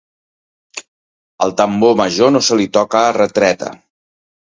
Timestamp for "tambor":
1.61-1.93